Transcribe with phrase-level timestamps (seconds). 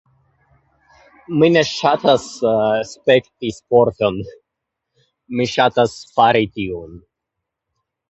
[1.41, 2.25] Mi ne ŝatas
[2.93, 4.19] spekti sporton.
[5.37, 7.03] Mi ŝatas fari tion.